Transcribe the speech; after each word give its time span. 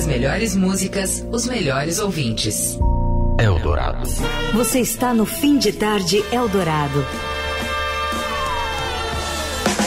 As 0.00 0.06
melhores 0.06 0.56
músicas, 0.56 1.22
os 1.30 1.46
melhores 1.46 1.98
ouvintes. 1.98 2.78
Eldorado. 3.38 4.08
Você 4.54 4.80
está 4.80 5.12
no 5.12 5.26
fim 5.26 5.58
de 5.58 5.74
tarde 5.74 6.24
Eldorado. 6.32 7.04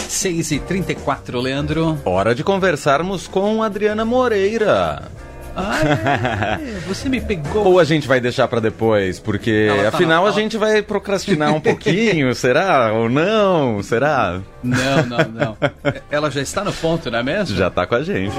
6 0.07 0.51
e 0.51 0.59
34 0.59 1.39
Leandro. 1.41 1.97
Hora 2.05 2.35
de 2.35 2.43
conversarmos 2.43 3.27
com 3.27 3.63
Adriana 3.63 4.05
Moreira. 4.05 5.11
Ah, 5.55 6.57
é, 6.59 6.79
você 6.87 7.07
me 7.09 7.21
pegou. 7.21 7.65
Ou 7.65 7.79
a 7.79 7.83
gente 7.83 8.07
vai 8.07 8.19
deixar 8.19 8.47
para 8.47 8.59
depois, 8.59 9.19
porque 9.19 9.69
tá 9.83 9.89
afinal 9.89 10.23
na- 10.23 10.29
a 10.29 10.33
gente 10.33 10.57
vai 10.57 10.81
procrastinar 10.81 11.53
um 11.53 11.61
pouquinho, 11.61 12.33
será? 12.35 12.91
Ou 12.93 13.07
não? 13.09 13.81
Será? 13.83 14.41
Não, 14.63 15.05
não, 15.05 15.17
não. 15.31 15.57
Ela 16.09 16.31
já 16.31 16.41
está 16.41 16.63
no 16.63 16.73
ponto, 16.73 17.11
não 17.11 17.19
é 17.19 17.23
mesmo? 17.23 17.55
Já 17.55 17.69
tá 17.69 17.85
com 17.85 17.95
a 17.95 18.03
gente. 18.03 18.33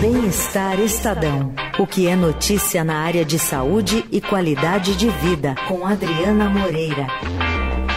Bem-estar 0.00 0.80
Estadão. 0.80 1.54
O 1.78 1.86
que 1.86 2.06
é 2.08 2.16
notícia 2.16 2.82
na 2.84 2.96
área 2.98 3.24
de 3.24 3.38
saúde 3.38 4.04
e 4.10 4.20
qualidade 4.20 4.94
de 4.96 5.08
vida. 5.08 5.54
Com 5.68 5.86
Adriana 5.86 6.48
Moreira. 6.48 7.06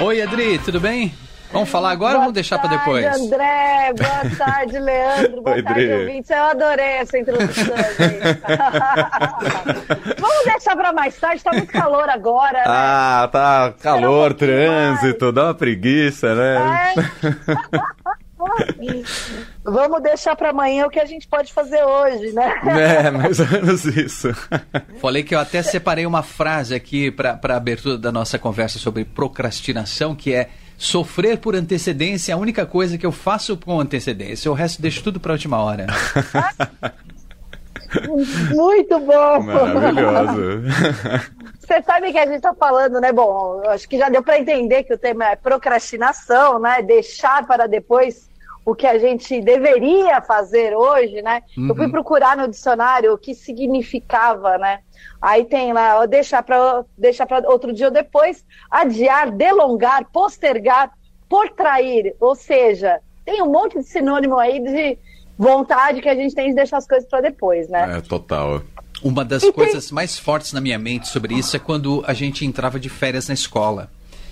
Oi, 0.02 0.22
Adri, 0.22 0.58
tudo 0.59 0.80
bem? 0.80 1.12
Vamos 1.52 1.70
falar 1.70 1.89
agora 1.91 2.13
ou 2.16 2.20
vamos 2.20 2.34
deixar 2.34 2.59
para 2.59 2.70
depois? 2.77 3.03
Boa 3.03 3.12
tarde, 3.12 3.26
André. 3.26 3.94
Boa 3.98 4.35
tarde, 4.38 4.77
Leandro. 4.80 5.41
Boa 5.41 5.55
Oi, 5.55 5.63
tarde, 5.63 5.88
Dri. 5.88 5.99
ouvintes. 5.99 6.30
Eu 6.30 6.44
adorei 6.44 6.85
essa 6.85 7.17
introdução, 7.17 7.66
gente. 7.66 8.39
Vamos 10.20 10.45
deixar 10.45 10.75
para 10.75 10.94
mais 10.94 11.17
tarde. 11.17 11.44
Tá 11.44 11.52
muito 11.52 11.72
calor 11.72 12.08
agora, 12.08 12.59
né? 12.59 12.63
Ah, 12.67 13.30
tá 13.31 13.73
calor, 13.81 14.31
um 14.31 14.35
trânsito, 14.35 15.31
dá 15.31 15.45
uma 15.45 15.53
preguiça, 15.55 16.35
né? 16.35 16.94
Vamos 19.63 20.02
deixar 20.02 20.36
para 20.36 20.50
amanhã 20.52 20.86
o 20.86 20.89
que 20.89 21.00
a 21.00 21.05
gente 21.05 21.27
pode 21.27 21.52
fazer 21.52 21.84
hoje, 21.84 22.31
né? 22.31 22.53
É, 22.66 23.11
mais 23.11 23.39
ou 23.39 23.47
menos 23.47 23.86
isso. 23.86 24.30
Falei 25.02 25.23
que 25.23 25.34
eu 25.36 25.39
até 25.39 25.61
separei 25.61 26.06
uma 26.06 26.23
frase 26.23 26.73
aqui 26.75 27.11
para 27.11 27.39
a 27.44 27.56
abertura 27.56 27.97
da 27.97 28.11
nossa 28.11 28.38
conversa 28.39 28.80
sobre 28.80 29.03
procrastinação, 29.03 30.16
que 30.16 30.34
é 30.34 30.50
sofrer 30.80 31.38
por 31.38 31.55
antecedência 31.55 32.31
é 32.31 32.33
a 32.33 32.38
única 32.38 32.66
coisa 32.66 32.97
que 32.97 33.05
eu 33.05 33.11
faço 33.11 33.58
com 33.58 33.80
antecedência. 33.80 34.49
O 34.49 34.53
resto 34.53 34.81
deixo 34.81 35.03
tudo 35.03 35.19
para 35.19 35.33
a 35.33 35.35
última 35.35 35.61
hora. 35.61 35.85
Muito 38.55 39.00
bom. 39.00 39.41
Maravilhoso. 39.41 40.63
Você 41.59 41.81
sabe 41.83 42.11
que 42.11 42.17
a 42.17 42.25
gente 42.25 42.41
tá 42.41 42.53
falando, 42.53 43.00
né? 43.02 43.11
Bom, 43.11 43.61
acho 43.67 43.88
que 43.88 43.97
já 43.97 44.09
deu 44.09 44.23
para 44.23 44.39
entender 44.39 44.83
que 44.83 44.94
o 44.94 44.97
tema 44.97 45.25
é 45.30 45.35
procrastinação, 45.35 46.59
né? 46.59 46.81
Deixar 46.81 47.45
para 47.45 47.67
depois 47.67 48.28
o 48.66 48.76
que 48.76 48.86
a 48.86 49.00
gente 49.00 49.42
deveria 49.42 50.22
fazer 50.22 50.76
hoje, 50.76 51.22
né? 51.22 51.42
Eu 51.58 51.76
fui 51.76 51.90
procurar 51.90 52.38
no 52.38 52.48
dicionário 52.48 53.14
o 53.14 53.18
que 53.18 53.34
significava, 53.34 54.58
né? 54.58 54.80
Aí 55.22 55.46
tem 55.46 55.74
lá, 55.74 56.00
ó, 56.00 56.06
deixar 56.06 56.44
para 56.44 56.84
deixar 56.98 57.26
para 57.26 57.50
outro 57.50 57.74
dia 57.74 57.88
ou 57.88 57.92
depois, 57.92 58.44
adiar, 58.70 59.32
delongar, 59.32 60.06
postergar, 60.12 60.92
portrair, 61.28 62.16
ou 62.20 62.36
seja, 62.36 63.00
tem 63.26 63.42
um 63.42 63.52
monte 63.52 63.78
de 63.78 63.84
sinônimo 63.84 64.38
aí 64.38 64.60
de 64.60 64.98
vontade 65.38 66.02
que 66.02 66.10
a 66.10 66.16
gente 66.16 66.36
tem 66.36 66.50
de 66.50 66.56
deixar 66.56 66.78
as 66.78 66.88
coisas 66.88 67.08
para 67.10 67.22
depois, 67.22 67.70
né? 67.70 67.98
É, 67.98 68.02
total. 68.02 68.62
Uma 69.04 69.24
das 69.24 69.42
E 69.42 69.46
tem- 69.46 69.54
coisas 69.54 69.92
mais 69.92 70.18
fortes 70.20 70.52
na 70.52 70.60
minha 70.60 70.78
mente 70.78 71.08
sobre 71.08 71.34
isso 71.34 71.56
é 71.56 71.60
quando 71.60 72.04
a 72.06 72.14
gente 72.14 72.46
entrava 72.46 72.80
de 72.80 72.90
férias 72.90 73.28
na 73.30 73.34
escola. 73.34 73.90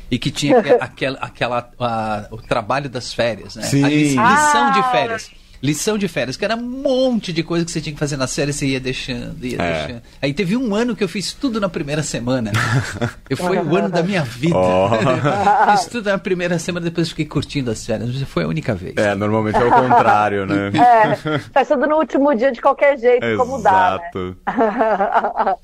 E 0.10 0.18
que 0.18 0.32
tinha 0.32 0.58
aque- 0.60 0.78
aquela, 0.80 1.18
aquela 1.20 1.70
a- 1.80 2.28
o 2.32 2.38
trabalho 2.38 2.90
das 2.90 3.14
férias, 3.14 3.56
né? 3.56 3.64
Sim. 3.64 3.84
A 3.84 3.88
li- 3.90 4.04
lição 4.10 4.72
de 4.72 4.80
Ah. 4.80 4.90
férias. 4.92 5.32
Lição 5.60 5.98
de 5.98 6.08
férias, 6.08 6.38
que 6.38 6.46
era 6.46 6.56
um 6.56 6.62
monte 6.62 7.34
de 7.34 7.42
coisa 7.42 7.66
que 7.66 7.72
você 7.72 7.82
tinha 7.82 7.92
que 7.92 7.98
fazer 7.98 8.16
na 8.16 8.28
série, 8.28 8.54
você 8.54 8.68
ia 8.68 8.80
deixando, 8.80 9.44
ia 9.44 9.60
É. 9.60 9.74
deixando. 9.88 10.04
Aí 10.22 10.32
teve 10.32 10.56
um 10.56 10.76
ano 10.76 10.96
que 10.96 11.04
eu 11.04 11.10
fiz 11.10 11.34
tudo 11.34 11.60
na 11.60 11.68
primeira 11.68 12.04
semana. 12.04 12.52
Eu 13.28 13.36
foi 13.36 13.58
o 13.58 13.76
ano 13.76 13.90
da 13.90 14.04
minha 14.04 14.22
vida. 14.24 14.56
Oh. 14.56 14.88
fiz 15.76 15.88
tudo 15.88 16.12
na 16.12 16.20
primeira 16.20 16.60
semana, 16.60 16.86
depois 16.86 17.10
fiquei 17.10 17.26
curtindo 17.26 17.72
as 17.72 17.84
férias. 17.84 18.08
Mas 18.14 18.22
Foi 18.30 18.44
a 18.44 18.48
única 18.48 18.76
vez. 18.76 18.94
É, 18.98 19.16
normalmente 19.16 19.56
é 19.58 19.64
o 19.66 19.72
contrário, 19.72 20.46
né? 20.46 20.72
É, 20.78 21.40
faz 21.52 21.68
tudo 21.68 21.88
no 21.88 21.96
último 21.96 22.36
dia 22.36 22.52
de 22.52 22.62
qualquer 22.62 22.96
jeito, 23.00 23.26
como 23.36 23.60
dá, 23.60 24.00
né? 24.14 25.56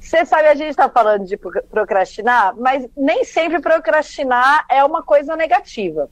Você 0.00 0.24
sabe, 0.24 0.48
a 0.48 0.54
gente 0.54 0.70
está 0.70 0.88
falando 0.88 1.24
de 1.24 1.36
pro- 1.36 1.62
procrastinar, 1.64 2.54
mas 2.56 2.86
nem 2.96 3.24
sempre 3.24 3.60
procrastinar 3.60 4.64
é 4.68 4.84
uma 4.84 5.02
coisa 5.02 5.36
negativa. 5.36 6.10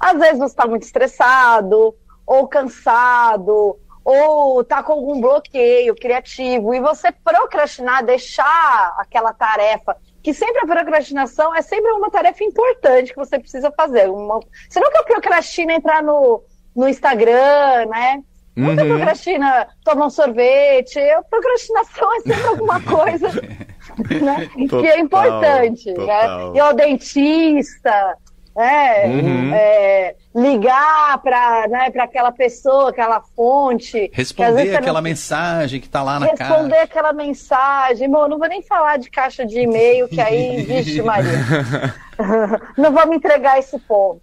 Às 0.00 0.18
vezes 0.18 0.38
você 0.38 0.52
está 0.52 0.66
muito 0.66 0.82
estressado, 0.82 1.94
ou 2.26 2.48
cansado, 2.48 3.78
ou 4.04 4.60
está 4.60 4.82
com 4.82 4.92
algum 4.92 5.20
bloqueio 5.20 5.94
criativo, 5.94 6.74
e 6.74 6.80
você 6.80 7.12
procrastinar, 7.12 8.04
deixar 8.04 8.94
aquela 8.98 9.32
tarefa, 9.32 9.96
que 10.22 10.32
sempre 10.32 10.58
a 10.60 10.66
procrastinação 10.66 11.54
é 11.54 11.62
sempre 11.62 11.90
uma 11.92 12.10
tarefa 12.10 12.44
importante 12.44 13.12
que 13.12 13.18
você 13.18 13.38
precisa 13.38 13.72
fazer. 13.72 14.08
Uma... 14.08 14.40
Você 14.68 14.80
nunca 14.80 15.02
procrastina 15.04 15.72
entrar 15.74 16.02
no, 16.02 16.42
no 16.76 16.88
Instagram, 16.88 17.86
né? 17.86 18.22
Nunca 18.54 18.82
Uhum. 18.82 18.88
procrastina 18.96 19.66
tomar 19.84 20.06
um 20.06 20.10
sorvete. 20.10 20.98
A 20.98 21.22
procrastinação 21.22 22.14
é 22.16 22.20
sempre 22.20 22.46
alguma 22.48 22.80
coisa 22.82 23.28
né, 24.22 24.48
que 24.54 24.68
Total, 24.68 24.90
é 24.90 24.98
importante. 25.00 25.94
total. 25.94 26.50
Né? 26.52 26.56
Ir 26.58 26.60
ao 26.60 26.74
dentista, 26.74 28.16
né, 28.54 29.06
Uhum. 29.06 29.54
é, 29.54 30.14
ligar 30.36 31.16
para 31.22 31.66
né, 31.68 31.90
pra 31.90 32.04
aquela 32.04 32.30
pessoa, 32.30 32.90
aquela 32.90 33.22
fonte. 33.34 34.08
que 34.08 34.16
Responder 34.16 34.76
aquela 34.76 34.94
não- 35.00 35.02
mensagem 35.02 35.80
que 35.80 35.88
tá 35.88 36.02
lá 36.02 36.20
na 36.20 36.26
Responder 36.26 36.68
cara. 36.74 36.82
aquela 36.82 37.12
mensagem. 37.14 38.10
Bom, 38.10 38.28
não 38.28 38.38
vou 38.38 38.48
nem 38.48 38.60
falar 38.60 38.98
de 38.98 39.08
caixa 39.10 39.46
de 39.46 39.60
e-mail, 39.60 40.08
que 40.08 40.20
aí, 40.20 40.62
vixe, 40.62 41.00
Maria. 41.00 41.30
não 42.76 42.92
vou 42.92 43.06
me 43.06 43.16
entregar 43.16 43.58
esse 43.58 43.78
ponto. 43.78 44.22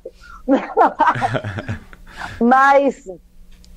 Mas 2.40 3.06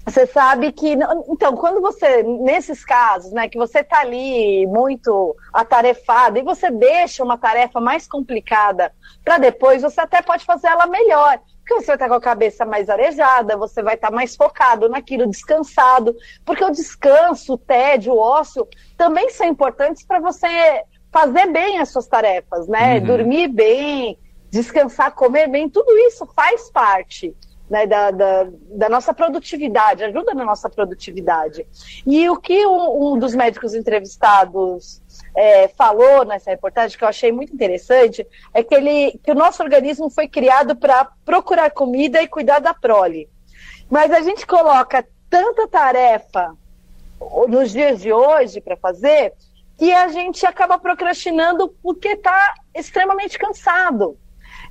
você 0.04 0.26
sabe 0.26 0.72
que. 0.72 0.96
Então, 1.28 1.56
quando 1.56 1.80
você, 1.80 2.22
nesses 2.22 2.84
casos, 2.84 3.32
né, 3.32 3.48
que 3.48 3.56
você 3.56 3.84
tá 3.84 4.00
ali 4.00 4.66
muito 4.66 5.36
atarefado 5.52 6.38
e 6.38 6.42
você 6.42 6.70
deixa 6.70 7.22
uma 7.22 7.38
tarefa 7.38 7.80
mais 7.80 8.06
complicada 8.08 8.92
para 9.24 9.38
depois, 9.38 9.82
você 9.82 10.00
até 10.00 10.20
pode 10.20 10.44
fazer 10.44 10.68
ela 10.68 10.86
melhor. 10.86 11.38
Porque 11.58 11.74
você 11.74 11.86
vai 11.86 11.96
estar 11.96 12.08
com 12.08 12.14
a 12.14 12.20
cabeça 12.20 12.64
mais 12.64 12.91
arejada, 12.91 13.56
você 13.56 13.80
vai 13.82 13.94
estar 13.94 14.10
mais 14.10 14.34
focado 14.34 14.88
naquilo, 14.88 15.30
descansado. 15.30 16.16
Porque 16.44 16.64
o 16.64 16.70
descanso, 16.70 17.54
o 17.54 17.58
tédio, 17.58 18.14
o 18.14 18.18
ócio 18.18 18.66
também 18.96 19.30
são 19.30 19.46
importantes 19.46 20.04
para 20.04 20.18
você 20.18 20.82
fazer 21.12 21.46
bem 21.46 21.78
as 21.78 21.91
suas 21.91 22.08
tarefas, 22.08 22.66
né? 22.66 22.98
Uhum. 22.98 23.04
Dormir 23.04 23.48
bem, 23.48 24.18
descansar, 24.50 25.14
comer 25.14 25.46
bem, 25.46 25.68
tudo 25.68 25.96
isso 25.98 26.26
faz 26.34 26.68
parte 26.70 27.36
né, 27.72 27.87
da, 27.87 28.10
da, 28.10 28.49
da 28.69 28.88
nossa 28.91 29.15
produtividade, 29.15 30.05
ajuda 30.05 30.34
na 30.34 30.44
nossa 30.44 30.69
produtividade. 30.69 31.66
E 32.06 32.28
o 32.28 32.37
que 32.37 32.66
um, 32.66 33.15
um 33.15 33.19
dos 33.19 33.34
médicos 33.34 33.72
entrevistados 33.72 35.00
é, 35.34 35.69
falou 35.69 36.22
nessa 36.22 36.50
reportagem, 36.50 36.99
que 36.99 37.03
eu 37.03 37.09
achei 37.09 37.33
muito 37.33 37.55
interessante, 37.55 38.27
é 38.53 38.62
que, 38.62 38.75
ele, 38.75 39.19
que 39.25 39.33
o 39.33 39.34
nosso 39.34 39.62
organismo 39.62 40.10
foi 40.10 40.28
criado 40.28 40.77
para 40.77 41.09
procurar 41.25 41.71
comida 41.71 42.21
e 42.21 42.28
cuidar 42.28 42.59
da 42.59 42.75
prole. 42.75 43.27
Mas 43.89 44.12
a 44.12 44.21
gente 44.21 44.47
coloca 44.47 45.03
tanta 45.31 45.66
tarefa 45.66 46.54
nos 47.49 47.71
dias 47.71 48.03
de 48.03 48.12
hoje 48.12 48.60
para 48.60 48.77
fazer 48.77 49.33
que 49.78 49.91
a 49.91 50.09
gente 50.09 50.44
acaba 50.44 50.78
procrastinando 50.78 51.75
porque 51.83 52.09
está 52.09 52.53
extremamente 52.75 53.39
cansado. 53.39 54.19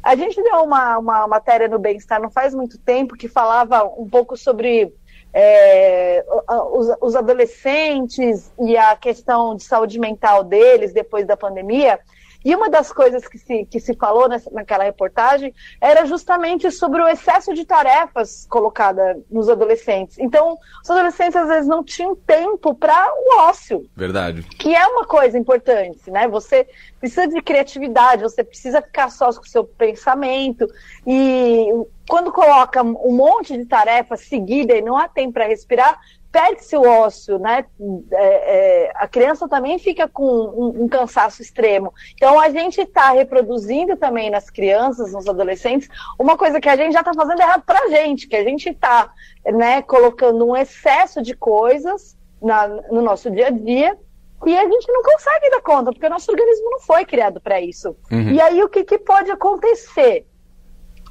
A 0.03 0.15
gente 0.15 0.41
deu 0.41 0.63
uma, 0.63 0.97
uma 0.97 1.27
matéria 1.27 1.67
no 1.67 1.77
Bem-Estar 1.77 2.19
não 2.19 2.29
faz 2.29 2.53
muito 2.53 2.77
tempo 2.77 3.15
que 3.15 3.27
falava 3.27 3.83
um 3.83 4.09
pouco 4.09 4.35
sobre 4.35 4.93
é, 5.33 6.25
os, 6.73 6.87
os 7.01 7.15
adolescentes 7.15 8.51
e 8.59 8.75
a 8.75 8.95
questão 8.95 9.55
de 9.55 9.63
saúde 9.63 9.99
mental 9.99 10.43
deles 10.43 10.91
depois 10.91 11.25
da 11.25 11.37
pandemia. 11.37 11.99
E 12.43 12.55
uma 12.55 12.69
das 12.69 12.91
coisas 12.91 13.27
que 13.27 13.37
se, 13.37 13.65
que 13.65 13.79
se 13.79 13.95
falou 13.95 14.27
nessa, 14.27 14.49
naquela 14.51 14.83
reportagem 14.83 15.53
era 15.79 16.05
justamente 16.05 16.71
sobre 16.71 17.01
o 17.01 17.07
excesso 17.07 17.53
de 17.53 17.65
tarefas 17.65 18.45
colocada 18.49 19.19
nos 19.29 19.49
adolescentes. 19.49 20.17
Então, 20.19 20.57
os 20.83 20.89
adolescentes 20.89 21.35
às 21.35 21.47
vezes 21.47 21.67
não 21.67 21.83
tinham 21.83 22.15
tempo 22.15 22.73
para 22.73 23.11
o 23.13 23.41
ócio 23.41 23.87
Verdade. 23.95 24.43
que 24.43 24.73
é 24.73 24.85
uma 24.87 25.05
coisa 25.05 25.37
importante, 25.37 26.09
né? 26.09 26.27
Você 26.27 26.67
precisa 26.99 27.27
de 27.27 27.41
criatividade, 27.41 28.23
você 28.23 28.43
precisa 28.43 28.81
ficar 28.81 29.09
só 29.09 29.31
com 29.33 29.41
o 29.41 29.47
seu 29.47 29.63
pensamento 29.63 30.67
e 31.05 31.69
quando 32.11 32.29
coloca 32.29 32.83
um 32.83 33.13
monte 33.15 33.55
de 33.55 33.65
tarefa 33.65 34.17
seguida 34.17 34.73
e 34.73 34.81
não 34.81 34.97
há 34.97 35.07
tempo 35.07 35.31
para 35.31 35.47
respirar, 35.47 35.97
perde-se 36.29 36.75
o 36.75 36.85
ócio, 36.85 37.39
né? 37.39 37.63
É, 38.11 38.87
é, 38.87 38.91
a 38.95 39.07
criança 39.07 39.47
também 39.47 39.79
fica 39.79 40.09
com 40.09 40.25
um, 40.25 40.83
um 40.83 40.89
cansaço 40.89 41.41
extremo. 41.41 41.93
Então 42.13 42.37
a 42.37 42.49
gente 42.49 42.81
está 42.81 43.11
reproduzindo 43.11 43.95
também 43.95 44.29
nas 44.29 44.49
crianças, 44.49 45.13
nos 45.13 45.25
adolescentes, 45.25 45.87
uma 46.19 46.35
coisa 46.35 46.59
que 46.59 46.67
a 46.67 46.75
gente 46.75 46.91
já 46.91 46.99
está 46.99 47.13
fazendo 47.13 47.39
errado 47.39 47.63
para 47.65 47.79
a 47.79 47.87
gente, 47.87 48.27
que 48.27 48.35
a 48.35 48.43
gente 48.43 48.67
está 48.67 49.09
né, 49.45 49.81
colocando 49.81 50.45
um 50.45 50.53
excesso 50.53 51.21
de 51.21 51.33
coisas 51.33 52.17
na, 52.41 52.67
no 52.67 53.01
nosso 53.01 53.31
dia 53.31 53.47
a 53.47 53.51
dia 53.51 53.97
e 54.45 54.57
a 54.57 54.63
gente 54.67 54.91
não 54.91 55.01
consegue 55.01 55.49
dar 55.49 55.61
conta, 55.61 55.93
porque 55.93 56.07
o 56.07 56.09
nosso 56.09 56.29
organismo 56.29 56.71
não 56.71 56.79
foi 56.81 57.05
criado 57.05 57.39
para 57.39 57.61
isso. 57.61 57.95
Uhum. 58.11 58.31
E 58.33 58.41
aí 58.41 58.61
o 58.61 58.67
que, 58.67 58.83
que 58.83 58.97
pode 58.97 59.31
acontecer? 59.31 60.25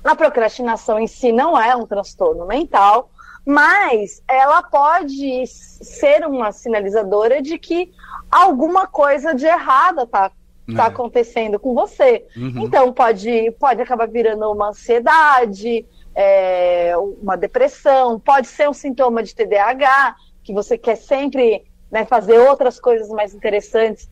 A 0.03 0.15
procrastinação 0.15 0.99
em 0.99 1.07
si 1.07 1.31
não 1.33 1.59
é 1.61 1.75
um 1.77 1.87
transtorno 1.87 2.47
mental, 2.47 3.11
mas 3.45 4.23
ela 4.29 4.63
pode 4.63 5.47
ser 5.47 6.27
uma 6.27 6.53
sinalizadora 6.53 7.41
de 7.43 7.59
que 7.59 7.91
alguma 8.31 8.87
coisa 8.87 9.35
de 9.35 9.47
errada 9.47 10.03
está 10.03 10.31
tá 10.77 10.85
É. 10.85 10.87
acontecendo 10.87 11.59
com 11.59 11.75
você. 11.75 12.25
Uhum. 12.37 12.63
Então 12.65 12.93
pode, 12.93 13.51
pode 13.59 13.83
acabar 13.83 14.07
virando 14.07 14.51
uma 14.53 14.69
ansiedade, 14.69 15.85
é, 16.15 16.95
uma 16.97 17.37
depressão, 17.37 18.21
pode 18.21 18.47
ser 18.47 18.69
um 18.69 18.73
sintoma 18.73 19.23
de 19.23 19.35
TDAH, 19.35 20.17
que 20.45 20.53
você 20.53 20.79
quer 20.79 20.97
sempre 20.97 21.65
né, 21.91 22.05
fazer 22.05 22.39
outras 22.39 22.79
coisas 22.79 23.09
mais 23.09 23.35
interessantes 23.35 24.09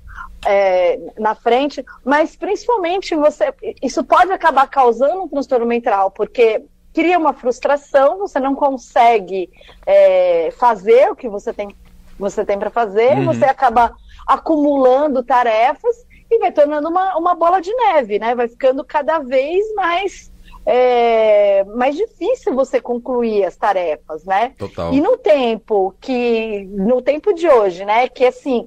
é, 0.46 0.99
na 1.19 1.35
frente, 1.35 1.85
mas 2.05 2.37
principalmente 2.37 3.14
você, 3.14 3.52
isso 3.82 4.05
pode 4.05 4.31
acabar 4.32 4.67
causando 4.69 5.23
um 5.23 5.29
transtorno 5.29 5.67
mental, 5.67 6.11
porque 6.11 6.62
cria 6.94 7.19
uma 7.19 7.32
frustração, 7.32 8.19
você 8.19 8.40
não 8.40 8.55
consegue 8.55 9.50
é, 9.87 10.50
fazer 10.52 11.11
o 11.11 11.17
que 11.17 11.29
você 11.29 11.52
tem, 11.52 11.75
você 12.19 12.44
tem 12.44 12.58
para 12.58 12.70
fazer, 12.70 13.19
Uhum. 13.19 13.26
você 13.26 13.44
acaba 13.44 13.94
acumulando 14.26 15.23
tarefas 15.23 15.96
e 16.31 16.38
vai 16.38 16.52
tornando 16.52 16.88
uma, 16.88 17.17
uma 17.17 17.35
bola 17.35 17.61
de 17.61 17.75
neve, 17.75 18.19
né? 18.19 18.35
Vai 18.35 18.49
ficando 18.49 18.85
cada 18.85 19.19
vez 19.20 19.75
mais 19.75 20.31
é, 20.67 21.64
mais 21.64 21.96
difícil 21.96 22.55
você 22.55 22.79
concluir 22.79 23.44
as 23.44 23.56
tarefas, 23.56 24.25
né? 24.25 24.52
Total. 24.58 24.93
E 24.93 25.00
no 25.00 25.17
tempo 25.17 25.94
que 25.99 26.67
no 26.70 27.00
tempo 27.00 27.32
de 27.32 27.49
hoje, 27.49 27.85
né? 27.87 28.06
Que 28.08 28.26
assim 28.26 28.67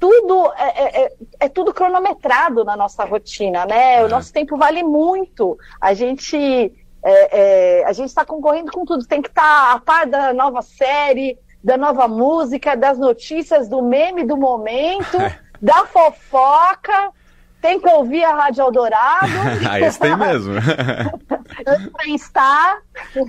tudo 0.00 0.52
é, 0.56 0.82
é- 0.82 1.04
é- 1.04 1.12
é 1.40 1.48
tudo 1.48 1.74
cronometrado 1.74 2.64
na 2.64 2.74
nossa 2.74 3.04
rotina, 3.04 3.66
né? 3.66 4.00
É. 4.00 4.04
O 4.04 4.08
nosso 4.08 4.32
tempo 4.32 4.56
vale 4.56 4.82
muito. 4.82 5.58
A 5.80 5.92
gente 5.92 6.72
é, 7.02 7.80
é, 7.82 7.84
a 7.84 7.92
gente 7.92 8.08
está 8.08 8.24
concorrendo 8.24 8.72
com 8.72 8.84
tudo. 8.84 9.06
Tem 9.06 9.20
que 9.22 9.28
estar 9.28 9.72
a 9.72 9.78
par 9.78 10.06
da 10.06 10.32
nova 10.32 10.62
série, 10.62 11.38
da 11.62 11.76
nova 11.76 12.08
música, 12.08 12.74
das 12.74 12.98
notícias, 12.98 13.68
do 13.68 13.82
meme 13.82 14.24
do 14.24 14.36
momento, 14.36 15.18
da 15.60 15.84
fofoca. 15.86 17.12
Tem 17.60 17.78
que 17.78 17.88
ouvir 17.90 18.24
a 18.24 18.34
Rádio 18.34 18.64
Eldorado, 18.64 19.26
ah, 19.68 19.80
esse 19.80 20.00
tem 20.00 20.16
mesmo. 20.16 20.54
estar, 22.16 22.78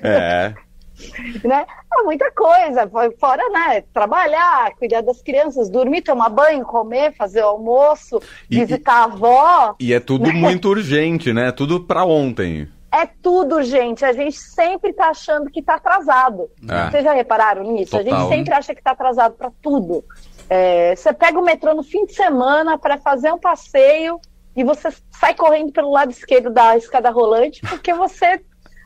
é. 0.03 0.53
né? 1.43 1.65
É 1.93 2.03
muita 2.03 2.31
coisa. 2.31 2.89
Fora, 3.19 3.43
né? 3.49 3.83
Trabalhar, 3.93 4.71
cuidar 4.77 5.01
das 5.01 5.21
crianças, 5.21 5.69
dormir, 5.69 6.01
tomar 6.01 6.29
banho, 6.29 6.63
comer, 6.65 7.13
fazer 7.15 7.43
o 7.43 7.47
almoço, 7.47 8.21
E- 8.49 8.59
visitar 8.59 8.93
a 8.93 9.03
avó. 9.03 9.75
E 9.79 9.93
é 9.93 9.99
tudo 9.99 10.31
muito 10.33 10.69
urgente, 10.69 11.33
né? 11.33 11.51
Tudo 11.51 11.81
pra 11.83 12.05
ontem. 12.05 12.67
É 12.93 13.05
tudo, 13.05 13.61
gente. 13.63 14.03
A 14.03 14.11
gente 14.13 14.37
sempre 14.37 14.91
tá 14.93 15.09
achando 15.09 15.49
que 15.49 15.61
tá 15.61 15.75
atrasado. 15.75 16.49
É. 16.69 16.89
Vocês 16.91 17.03
já 17.03 17.13
repararam 17.13 17.63
nisso? 17.63 17.95
A 17.95 18.03
Total. 18.03 18.19
gente 18.19 18.29
sempre 18.35 18.53
acha 18.53 18.75
que 18.75 18.81
tá 18.83 18.91
atrasado 18.91 19.33
para 19.35 19.51
tudo. 19.61 20.03
É, 20.49 20.93
você 20.95 21.13
pega 21.13 21.39
o 21.39 21.43
metrô 21.43 21.73
no 21.73 21.83
fim 21.83 22.05
de 22.05 22.13
semana 22.13 22.77
para 22.77 22.97
fazer 22.97 23.31
um 23.31 23.37
passeio 23.39 24.19
e 24.53 24.63
você 24.65 24.89
sai 25.09 25.33
correndo 25.33 25.71
pelo 25.71 25.89
lado 25.91 26.11
esquerdo 26.11 26.49
da 26.49 26.75
escada 26.75 27.09
rolante 27.09 27.61
porque 27.61 27.93
você 27.93 28.41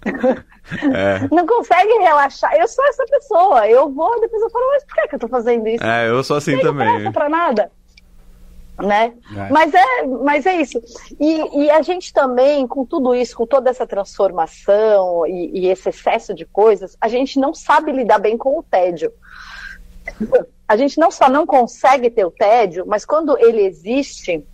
É. 0.05 1.27
não 1.31 1.45
consegue 1.45 1.93
relaxar. 1.99 2.53
Eu 2.55 2.67
sou 2.67 2.85
essa 2.85 3.05
pessoa. 3.05 3.67
Eu 3.67 3.89
vou, 3.91 4.19
depois 4.19 4.41
eu 4.41 4.49
falo, 4.49 4.65
mas 4.71 4.83
por 4.83 4.95
que, 4.95 5.07
que 5.07 5.15
eu 5.15 5.19
tô 5.19 5.27
fazendo 5.27 5.67
isso? 5.67 5.83
É, 5.83 6.09
eu 6.09 6.23
sou 6.23 6.37
assim 6.37 6.55
Não 6.55 6.61
também. 6.61 6.87
presta 6.91 7.11
pra 7.11 7.29
nada. 7.29 7.71
Né? 8.77 9.13
É. 9.35 9.49
Mas, 9.49 9.73
é, 9.73 10.03
mas 10.23 10.45
é 10.45 10.55
isso. 10.61 10.81
E, 11.19 11.63
e 11.63 11.69
a 11.69 11.81
gente 11.81 12.11
também, 12.11 12.67
com 12.67 12.85
tudo 12.85 13.15
isso, 13.15 13.35
com 13.37 13.45
toda 13.45 13.69
essa 13.69 13.87
transformação 13.87 15.25
e, 15.25 15.61
e 15.61 15.67
esse 15.67 15.89
excesso 15.89 16.33
de 16.33 16.45
coisas, 16.45 16.97
a 16.99 17.07
gente 17.07 17.39
não 17.39 17.53
sabe 17.53 17.91
lidar 17.91 18.19
bem 18.19 18.37
com 18.37 18.59
o 18.59 18.63
tédio. 18.63 19.13
A 20.67 20.75
gente 20.75 20.99
não 20.99 21.09
só 21.09 21.29
não 21.29 21.45
consegue 21.45 22.09
ter 22.09 22.25
o 22.25 22.31
tédio, 22.31 22.85
mas 22.85 23.05
quando 23.05 23.37
ele 23.39 23.61
existe, 23.61 24.45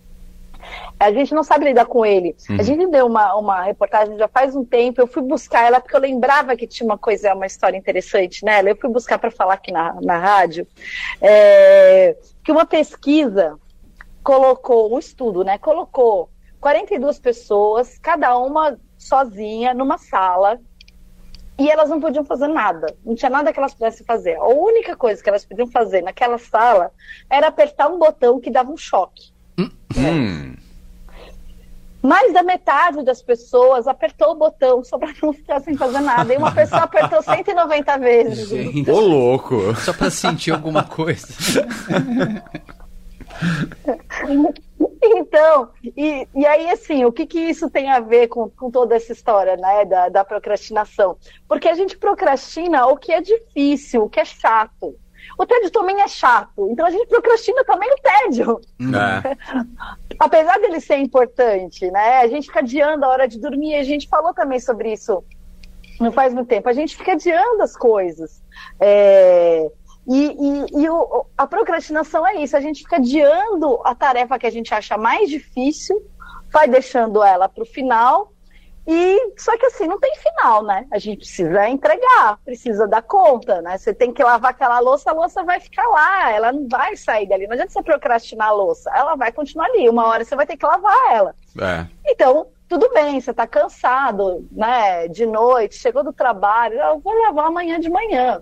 a 1.00 1.12
gente 1.12 1.34
não 1.34 1.44
sabe 1.44 1.66
lidar 1.66 1.86
com 1.86 2.06
ele. 2.06 2.36
A 2.58 2.64
gente 2.64 2.88
deu 2.88 3.08
uma, 3.08 3.36
uma 3.36 3.62
reportagem 3.62 4.18
já 4.18 4.28
faz 4.28 4.56
um 4.56 4.64
tempo, 4.64 5.02
eu 5.02 5.08
fui 5.08 5.22
buscar 5.22 5.66
ela 5.66 5.80
porque 5.80 5.96
eu 5.96 6.00
lembrava 6.00 6.56
que 6.56 6.68
tinha 6.68 6.86
uma 6.86 6.98
coisa, 6.98 7.34
uma 7.34 7.46
história 7.46 7.78
interessante 7.78 8.44
nela. 8.44 8.70
Eu 8.70 8.76
fui 8.76 8.90
buscar 8.90 9.18
para 9.18 9.32
falar 9.32 9.56
aqui 9.56 9.72
na, 9.72 9.96
na 10.02 10.18
rádio 10.18 10.68
é, 11.22 12.16
que 12.44 12.52
uma 12.52 12.66
pesquisa 12.66 13.58
colocou, 14.24 14.94
um 14.94 15.00
estudo, 15.00 15.44
né? 15.44 15.58
Colocou 15.58 16.30
42 16.60 17.20
pessoas, 17.20 17.98
cada 17.98 18.38
uma 18.38 18.80
sozinha, 18.98 19.74
numa 19.74 19.98
sala, 19.98 20.60
e 21.58 21.70
elas 21.70 21.90
não 21.90 22.00
podiam 22.00 22.24
fazer 22.24 22.48
nada. 22.48 22.96
Não 23.06 23.16
tinha 23.16 23.30
nada 23.30 23.52
que 23.52 23.60
elas 23.60 23.74
pudessem 23.74 24.06
fazer. 24.06 24.36
A 24.36 24.48
única 24.48 24.96
coisa 24.96 25.22
que 25.22 25.30
elas 25.30 25.46
podiam 25.46 25.68
fazer 25.68 26.02
naquela 26.02 26.38
sala 26.38 26.92
era 27.30 27.48
apertar 27.48 27.88
um 27.88 28.00
botão 28.00 28.40
que 28.40 28.50
dava 28.50 28.72
um 28.72 28.78
choque. 28.78 29.31
Hum, 29.98 30.56
Mais 32.02 32.34
da 32.34 32.42
metade 32.42 33.04
das 33.04 33.22
pessoas 33.22 33.88
apertou 33.88 34.32
o 34.32 34.36
botão 34.36 34.84
só 34.84 34.98
para 34.98 35.14
não 35.22 35.32
ficar 35.34 35.60
sem 35.62 35.78
fazer 35.78 36.00
nada. 36.00 36.34
E 36.34 36.38
uma 36.38 36.52
pessoa 36.52 36.82
apertou 36.84 37.22
190 37.22 37.98
vezes. 38.00 38.50
Gente, 38.50 38.90
ô 38.90 39.00
louco. 39.00 39.76
só 39.76 39.94
pra 39.94 40.10
sentir 40.10 40.52
alguma 40.52 40.84
coisa. 40.84 41.28
Então, 45.04 45.70
e, 45.84 46.28
e 46.34 46.46
aí, 46.46 46.70
assim, 46.70 47.06
o 47.06 47.12
que, 47.12 47.26
que 47.26 47.40
isso 47.40 47.70
tem 47.70 47.90
a 47.90 48.00
ver 48.00 48.28
com, 48.28 48.50
com 48.50 48.70
toda 48.70 48.96
essa 48.96 49.12
história, 49.12 49.58
né, 49.58 49.84
da, 49.86 50.10
da 50.10 50.24
procrastinação? 50.24 51.18
Porque 51.48 51.68
a 51.68 51.74
gente 51.74 51.98
procrastina 51.98 52.86
o 52.86 52.96
que 52.96 53.12
é 53.12 53.20
difícil, 53.20 54.04
o 54.04 54.10
que 54.10 54.20
é 54.20 54.26
chato. 54.26 54.96
O 55.42 55.46
tédio 55.46 55.72
também 55.72 56.00
é 56.02 56.08
chato, 56.08 56.70
então 56.70 56.86
a 56.86 56.92
gente 56.92 57.08
procrastina 57.08 57.64
também 57.66 57.90
o 57.92 57.96
tédio. 58.02 58.62
É. 58.80 59.38
Apesar 60.20 60.60
dele 60.60 60.80
ser 60.80 60.98
importante, 60.98 61.90
né, 61.90 62.20
a 62.20 62.28
gente 62.28 62.46
fica 62.46 62.60
adiando 62.60 63.04
a 63.06 63.10
hora 63.10 63.28
de 63.28 63.40
dormir, 63.40 63.74
a 63.76 63.84
gente 63.84 64.08
falou 64.08 64.34
também 64.36 64.60
sobre 64.60 64.94
isso 64.94 65.24
não 66.00 66.12
faz 66.12 66.32
muito 66.34 66.48
tempo, 66.48 66.70
a 66.70 66.74
gente 66.74 66.96
fica 66.96 67.14
adiando 67.14 67.62
as 67.64 67.76
coisas. 67.76 68.42
É, 68.80 69.68
e 70.08 70.20
e- 70.28 70.84
e 70.84 70.90
o- 70.90 71.26
a 71.38 71.48
procrastinação 71.48 72.26
é 72.28 72.36
isso, 72.36 72.56
a 72.56 72.62
gente 72.62 72.84
fica 72.84 72.98
adiando 72.98 73.80
a 73.84 73.96
tarefa 73.96 74.38
que 74.38 74.46
a 74.48 74.52
gente 74.52 74.72
acha 74.74 74.96
mais 74.98 75.28
difícil, 75.30 76.00
vai 76.52 76.68
deixando 76.68 77.24
ela 77.24 77.48
para 77.50 77.64
o 77.64 77.66
final, 77.66 78.31
e 78.94 79.34
só 79.38 79.58
que 79.58 79.68
assim, 79.68 79.88
não 79.88 79.98
tem 79.98 80.14
final, 80.18 80.64
né? 80.64 80.86
A 80.92 81.00
gente 81.00 81.20
precisa 81.20 81.70
entregar, 81.70 82.38
precisa 82.44 82.86
dar 82.86 83.02
conta, 83.02 83.62
né? 83.62 83.78
Você 83.78 83.94
tem 83.94 84.12
que 84.12 84.22
lavar 84.22 84.52
aquela 84.52 84.82
louça, 84.82 85.12
a 85.12 85.14
louça 85.14 85.46
vai 85.46 85.62
ficar 85.62 85.88
lá, 85.88 86.30
ela 86.30 86.52
não 86.52 86.68
vai 86.68 86.98
sair 86.98 87.26
dali. 87.26 87.48
Não 87.48 87.54
adianta 87.54 87.72
você 87.72 87.82
procrastinar 87.82 88.50
a 88.50 88.52
louça, 88.52 88.92
ela 88.94 89.16
vai 89.16 89.32
continuar 89.32 89.68
ali. 89.68 89.88
Uma 89.88 90.08
hora 90.08 90.26
você 90.26 90.36
vai 90.36 90.46
ter 90.46 90.58
que 90.58 90.66
lavar 90.66 91.14
ela. 91.14 91.34
É. 91.58 91.88
Então, 92.06 92.48
tudo 92.68 92.90
bem, 92.94 93.22
você 93.22 93.32
está 93.32 93.48
cansado, 93.48 94.46
né? 94.52 95.08
De 95.08 95.26
noite, 95.26 95.76
chegou 95.76 96.04
do 96.04 96.12
trabalho, 96.12 96.78
eu 96.78 97.00
vou 97.00 97.14
lavar 97.14 97.46
amanhã 97.46 97.80
de 97.80 97.90
manhã. 97.90 98.42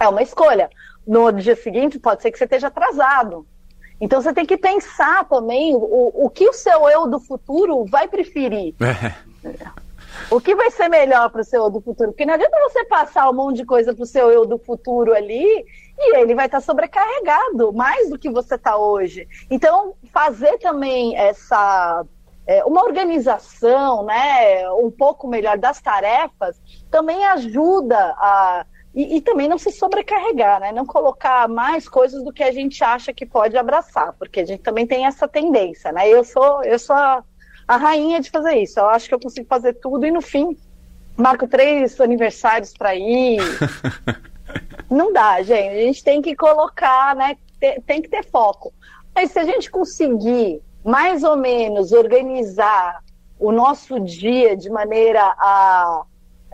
É 0.00 0.08
uma 0.08 0.22
escolha. 0.22 0.68
No 1.06 1.30
dia 1.30 1.54
seguinte, 1.54 1.96
pode 2.00 2.22
ser 2.22 2.32
que 2.32 2.38
você 2.38 2.44
esteja 2.44 2.66
atrasado. 2.66 3.46
Então, 4.00 4.20
você 4.20 4.32
tem 4.32 4.44
que 4.44 4.56
pensar 4.56 5.24
também 5.28 5.74
o, 5.74 6.24
o 6.24 6.30
que 6.30 6.48
o 6.48 6.52
seu 6.52 6.88
eu 6.88 7.06
do 7.06 7.20
futuro 7.20 7.84
vai 7.86 8.08
preferir. 8.08 8.74
É. 8.80 9.14
O 10.30 10.40
que 10.40 10.54
vai 10.54 10.70
ser 10.70 10.88
melhor 10.88 11.30
para 11.30 11.40
o 11.40 11.44
seu 11.44 11.64
eu 11.64 11.70
do 11.70 11.80
futuro? 11.80 12.10
Porque 12.10 12.24
não 12.24 12.34
adianta 12.34 12.56
você 12.68 12.84
passar 12.84 13.28
um 13.28 13.34
monte 13.34 13.56
de 13.56 13.64
coisa 13.64 13.94
para 13.94 14.02
o 14.02 14.06
seu 14.06 14.30
eu 14.30 14.46
do 14.46 14.58
futuro 14.58 15.12
ali 15.12 15.64
e 15.98 16.16
ele 16.16 16.34
vai 16.34 16.46
estar 16.46 16.60
sobrecarregado, 16.60 17.72
mais 17.72 18.08
do 18.10 18.18
que 18.18 18.30
você 18.30 18.54
está 18.54 18.76
hoje. 18.76 19.28
Então, 19.50 19.94
fazer 20.12 20.58
também 20.58 21.16
essa. 21.16 22.04
é, 22.46 22.64
uma 22.64 22.82
organização, 22.84 24.04
né, 24.04 24.68
um 24.72 24.90
pouco 24.90 25.26
melhor 25.26 25.56
das 25.58 25.80
tarefas, 25.80 26.60
também 26.90 27.24
ajuda 27.26 27.98
a. 28.16 28.66
E, 28.94 29.16
e 29.16 29.20
também 29.20 29.48
não 29.48 29.58
se 29.58 29.72
sobrecarregar, 29.72 30.60
né? 30.60 30.70
Não 30.72 30.86
colocar 30.86 31.48
mais 31.48 31.88
coisas 31.88 32.22
do 32.22 32.32
que 32.32 32.42
a 32.44 32.52
gente 32.52 32.82
acha 32.84 33.12
que 33.12 33.26
pode 33.26 33.56
abraçar, 33.56 34.12
porque 34.18 34.40
a 34.40 34.44
gente 34.44 34.62
também 34.62 34.86
tem 34.86 35.04
essa 35.06 35.26
tendência, 35.26 35.90
né? 35.90 36.08
Eu 36.08 36.22
sou, 36.22 36.62
eu 36.62 36.78
sou 36.78 36.94
a, 36.94 37.24
a 37.66 37.76
rainha 37.76 38.20
de 38.20 38.30
fazer 38.30 38.54
isso. 38.56 38.78
Eu 38.78 38.86
acho 38.86 39.08
que 39.08 39.14
eu 39.14 39.20
consigo 39.20 39.46
fazer 39.48 39.74
tudo 39.74 40.06
e 40.06 40.10
no 40.12 40.20
fim 40.22 40.56
marco 41.16 41.46
três 41.48 42.00
aniversários 42.00 42.72
para 42.72 42.94
ir. 42.94 43.38
Não 44.90 45.12
dá, 45.12 45.42
gente. 45.42 45.68
A 45.76 45.80
gente 45.80 46.04
tem 46.04 46.22
que 46.22 46.36
colocar, 46.36 47.16
né? 47.16 47.36
Te- 47.60 47.80
Tem 47.86 48.00
que 48.02 48.08
ter 48.08 48.24
foco. 48.24 48.72
Mas 49.14 49.30
se 49.30 49.38
a 49.38 49.44
gente 49.44 49.70
conseguir 49.70 50.60
mais 50.84 51.22
ou 51.24 51.36
menos 51.36 51.92
organizar 51.92 53.02
o 53.38 53.50
nosso 53.50 53.98
dia 54.00 54.56
de 54.56 54.70
maneira 54.70 55.22
a 55.38 56.02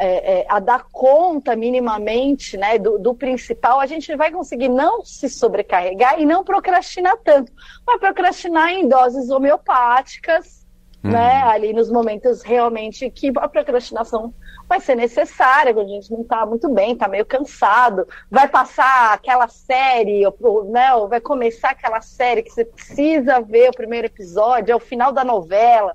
é, 0.03 0.41
é, 0.41 0.47
a 0.49 0.59
dar 0.59 0.87
conta 0.91 1.55
minimamente 1.55 2.57
né, 2.57 2.79
do, 2.79 2.99
do, 2.99 3.15
principal, 3.15 3.79
a 3.79 3.85
gente 3.85 4.17
vai 4.17 4.33
conseguir 4.33 4.71
não 4.71 5.05
se 5.05 5.29
sobrecarregar 5.29 6.19
e 6.19 6.25
não 6.25 6.43
procrastinar 6.43 7.19
tanto. 7.23 7.53
Vai 7.85 7.99
procrastinar 7.99 8.71
em 8.71 8.89
doses 8.89 9.29
homeopáticas, 9.29 10.67
uhum. 11.05 11.11
né, 11.11 11.43
ali 11.43 11.75
nos 11.75 11.91
momentos 11.91 12.41
realmente 12.41 13.11
que 13.11 13.31
a 13.37 13.47
procrastinação 13.47 14.33
vai 14.67 14.81
ser 14.81 14.95
necessária, 14.95 15.75
quando 15.75 15.91
a 15.91 15.95
gente 15.95 16.11
não 16.11 16.23
está 16.23 16.47
muito 16.47 16.73
bem, 16.73 16.93
está 16.93 17.07
meio 17.07 17.27
cansado, 17.27 18.09
vai 18.31 18.49
passar 18.49 19.13
aquela 19.13 19.49
série, 19.49 20.25
ou, 20.25 20.65
né, 20.65 20.95
ou 20.95 21.09
vai 21.09 21.21
começar 21.21 21.73
aquela 21.73 22.01
série 22.01 22.43
que 22.43 22.51
você 22.51 22.65
precisa 22.65 23.41
ver 23.43 23.69
o 23.69 23.77
primeiro 23.77 24.07
episódio, 24.07 24.73
é 24.73 24.77
o 24.77 24.81
final 24.81 25.13
da 25.13 25.25
novela. 25.25 25.95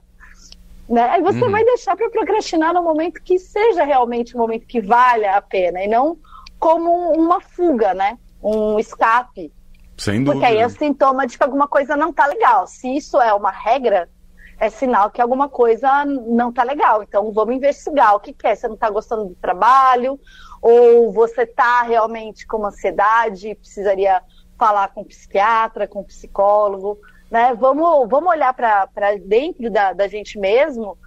Né? 0.87 1.01
Aí 1.09 1.21
você 1.21 1.43
uhum. 1.43 1.51
vai 1.51 1.63
deixar 1.63 1.95
para 1.95 2.09
procrastinar 2.09 2.73
no 2.73 2.83
momento 2.83 3.21
que 3.21 3.39
seja 3.39 3.83
realmente 3.83 4.35
um 4.35 4.39
momento 4.39 4.67
que 4.67 4.79
valha 4.79 5.35
a 5.35 5.41
pena, 5.41 5.83
e 5.83 5.87
não 5.87 6.17
como 6.59 7.11
uma 7.13 7.41
fuga, 7.41 7.93
né? 7.93 8.17
Um 8.41 8.79
escape. 8.79 9.51
Sem 9.97 10.23
dúvida. 10.23 10.33
Porque 10.33 10.45
aí 10.45 10.57
é 10.57 10.69
sintoma 10.69 11.25
de 11.25 11.37
que 11.37 11.43
alguma 11.43 11.67
coisa 11.67 11.95
não 11.95 12.13
tá 12.13 12.27
legal. 12.27 12.67
Se 12.67 12.95
isso 12.95 13.19
é 13.19 13.33
uma 13.33 13.51
regra, 13.51 14.09
é 14.59 14.69
sinal 14.69 15.09
que 15.09 15.21
alguma 15.21 15.49
coisa 15.49 16.05
não 16.05 16.51
tá 16.51 16.63
legal. 16.63 17.01
Então 17.01 17.31
vamos 17.31 17.55
investigar 17.55 18.15
o 18.15 18.19
que, 18.19 18.33
que 18.33 18.47
é. 18.47 18.55
Você 18.55 18.67
não 18.67 18.77
tá 18.77 18.89
gostando 18.89 19.25
do 19.25 19.35
trabalho, 19.35 20.19
ou 20.61 21.11
você 21.11 21.45
tá 21.45 21.81
realmente 21.81 22.45
com 22.45 22.65
ansiedade 22.65 23.49
e 23.49 23.55
precisaria 23.55 24.21
falar 24.57 24.89
com 24.89 25.01
um 25.01 25.05
psiquiatra, 25.05 25.87
com 25.87 26.01
um 26.01 26.03
psicólogo 26.03 26.99
né? 27.35 27.53
Vamos, 27.53 28.07
vamos 28.07 28.29
olhar 28.29 28.53
para 28.53 29.17
dentro 29.19 29.69
da, 29.69 29.91
da 29.91 30.07
gente 30.07 30.39
mesmo. 30.39 30.97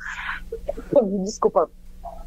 Desculpa. 1.25 1.71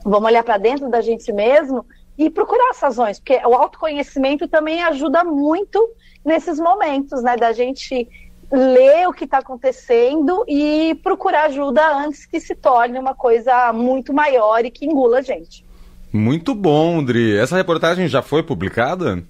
Vamos 0.03 0.27
olhar 0.27 0.43
para 0.43 0.57
dentro 0.57 0.89
da 0.89 1.01
gente 1.01 1.31
mesmo 1.31 1.85
e 2.17 2.27
procurar 2.27 2.71
as 2.71 2.79
razões, 2.79 3.19
porque 3.19 3.39
o 3.45 3.53
autoconhecimento 3.53 4.47
também 4.47 4.81
ajuda 4.81 5.23
muito 5.23 5.87
nesses 6.25 6.59
momentos, 6.59 7.21
né? 7.21 7.37
Da 7.37 7.51
gente 7.51 8.09
ler 8.51 9.07
o 9.07 9.13
que 9.13 9.25
está 9.25 9.37
acontecendo 9.37 10.43
e 10.47 10.99
procurar 11.03 11.45
ajuda 11.45 11.95
antes 11.95 12.25
que 12.25 12.39
se 12.39 12.55
torne 12.55 12.97
uma 12.97 13.13
coisa 13.13 13.71
muito 13.71 14.11
maior 14.11 14.65
e 14.65 14.71
que 14.71 14.83
engula 14.83 15.19
a 15.19 15.21
gente. 15.21 15.63
Muito 16.11 16.55
bom, 16.55 17.03
Dri. 17.03 17.37
Essa 17.37 17.55
reportagem 17.55 18.07
já 18.07 18.23
foi 18.23 18.41
publicada? 18.41 19.23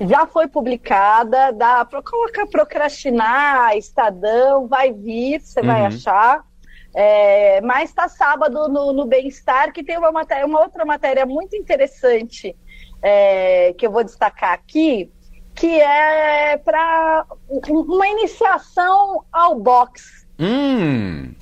Já 0.00 0.26
foi 0.26 0.46
publicada, 0.46 1.52
dá 1.52 1.84
para 1.84 2.02
colocar 2.02 2.46
procrastinar, 2.46 3.76
Estadão, 3.76 4.66
vai 4.66 4.92
vir, 4.92 5.40
você 5.40 5.60
uhum. 5.60 5.66
vai 5.66 5.86
achar. 5.86 6.44
É, 6.94 7.60
mas 7.60 7.90
está 7.90 8.08
sábado 8.08 8.68
no, 8.68 8.92
no 8.92 9.04
Bem-Estar, 9.04 9.72
que 9.72 9.84
tem 9.84 9.98
uma, 9.98 10.10
matéria, 10.10 10.46
uma 10.46 10.60
outra 10.60 10.84
matéria 10.84 11.26
muito 11.26 11.54
interessante 11.54 12.56
é, 13.02 13.74
que 13.76 13.86
eu 13.86 13.90
vou 13.90 14.02
destacar 14.02 14.52
aqui, 14.52 15.10
que 15.54 15.80
é 15.80 16.56
para 16.56 17.26
uma 17.68 18.08
iniciação 18.08 19.24
ao 19.32 19.58
boxe. 19.58 20.26
Hum 20.38 21.34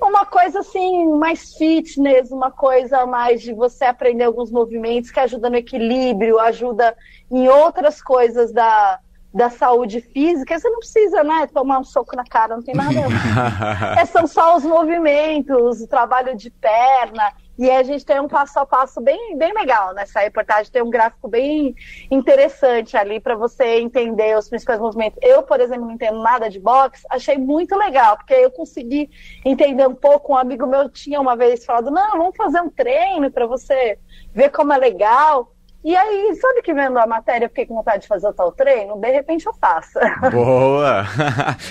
uma 0.00 0.24
coisa 0.24 0.60
assim, 0.60 1.06
mais 1.14 1.54
fitness, 1.54 2.30
uma 2.30 2.50
coisa 2.50 3.04
mais 3.06 3.42
de 3.42 3.52
você 3.52 3.84
aprender 3.84 4.24
alguns 4.24 4.50
movimentos 4.50 5.10
que 5.10 5.20
ajuda 5.20 5.50
no 5.50 5.56
equilíbrio, 5.56 6.38
ajuda 6.38 6.96
em 7.30 7.48
outras 7.48 8.02
coisas 8.02 8.52
da, 8.52 8.98
da 9.32 9.48
saúde 9.48 10.00
física. 10.00 10.58
Você 10.58 10.68
não 10.68 10.78
precisa, 10.78 11.22
né, 11.22 11.46
tomar 11.46 11.78
um 11.78 11.84
soco 11.84 12.16
na 12.16 12.24
cara, 12.24 12.56
não 12.56 12.62
tem 12.62 12.74
nada. 12.74 12.90
é, 14.00 14.04
são 14.04 14.26
só 14.26 14.56
os 14.56 14.64
movimentos, 14.64 15.80
o 15.80 15.86
trabalho 15.86 16.36
de 16.36 16.50
perna. 16.50 17.32
E 17.60 17.70
a 17.70 17.82
gente 17.82 18.06
tem 18.06 18.18
um 18.18 18.26
passo 18.26 18.58
a 18.58 18.64
passo 18.64 19.02
bem, 19.02 19.36
bem 19.36 19.52
legal 19.52 19.92
nessa 19.92 20.20
reportagem. 20.20 20.72
Tem 20.72 20.82
um 20.82 20.88
gráfico 20.88 21.28
bem 21.28 21.74
interessante 22.10 22.96
ali 22.96 23.20
para 23.20 23.36
você 23.36 23.80
entender 23.80 24.34
os 24.34 24.48
principais 24.48 24.80
movimentos. 24.80 25.18
Eu, 25.22 25.42
por 25.42 25.60
exemplo, 25.60 25.84
não 25.84 25.92
entendo 25.92 26.22
nada 26.22 26.48
de 26.48 26.58
boxe, 26.58 27.04
achei 27.10 27.36
muito 27.36 27.76
legal, 27.76 28.16
porque 28.16 28.32
eu 28.32 28.50
consegui 28.50 29.10
entender 29.44 29.86
um 29.86 29.94
pouco. 29.94 30.32
Um 30.32 30.36
amigo 30.38 30.66
meu 30.66 30.88
tinha 30.88 31.20
uma 31.20 31.36
vez 31.36 31.62
falado: 31.62 31.90
não, 31.90 32.12
vamos 32.12 32.36
fazer 32.36 32.62
um 32.62 32.70
treino 32.70 33.30
para 33.30 33.46
você 33.46 33.98
ver 34.32 34.48
como 34.48 34.72
é 34.72 34.78
legal. 34.78 35.52
E 35.82 35.96
aí, 35.96 36.34
sabe 36.40 36.60
que 36.62 36.74
vendo 36.74 36.98
a 36.98 37.06
matéria, 37.06 37.46
eu 37.46 37.48
fiquei 37.48 37.66
com 37.66 37.74
vontade 37.74 38.02
de 38.02 38.08
fazer 38.08 38.28
o 38.28 38.32
tal 38.32 38.52
treino? 38.52 39.00
De 39.00 39.10
repente 39.10 39.46
eu 39.46 39.54
faço. 39.54 39.98
Boa! 40.30 41.06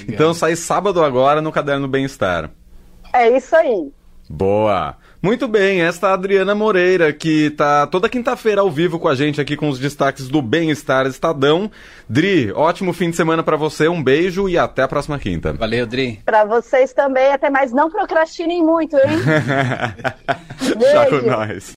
então 0.08 0.34
sai 0.34 0.56
sábado 0.56 1.04
agora 1.04 1.42
no 1.42 1.52
Caderno 1.52 1.88
Bem-Estar. 1.88 2.50
É 3.14 3.30
isso 3.30 3.56
aí. 3.56 3.92
Boa! 4.28 4.96
Muito 5.22 5.50
bem, 5.50 5.82
esta 5.82 6.08
é 6.08 6.10
a 6.12 6.14
Adriana 6.14 6.56
Moreira, 6.56 7.12
que 7.12 7.50
tá 7.50 7.86
toda 7.86 8.08
quinta-feira 8.08 8.62
ao 8.62 8.72
vivo 8.72 8.98
com 8.98 9.10
a 9.10 9.16
gente 9.16 9.42
aqui 9.42 9.58
com 9.58 9.68
os 9.68 9.78
destaques 9.78 10.30
do 10.30 10.42
Bem-Estar 10.42 11.06
Estadão. 11.08 11.70
Dri, 12.08 12.52
ótimo 12.54 12.94
fim 12.94 13.10
de 13.10 13.18
semana 13.18 13.44
para 13.44 13.58
você, 13.58 13.90
um 13.90 14.02
beijo 14.02 14.48
e 14.48 14.58
até 14.58 14.84
a 14.84 14.88
próxima 14.88 15.20
quinta. 15.20 15.52
Valeu, 15.54 15.86
Dri. 15.86 16.22
Para 16.24 16.46
vocês 16.46 16.94
também, 16.94 17.34
até 17.34 17.50
mais. 17.50 17.74
Não 17.74 17.90
procrastinem 17.90 18.64
muito, 18.64 18.96
hein? 18.96 19.20
Já 20.90 21.06
com 21.08 21.28
nós. 21.28 21.76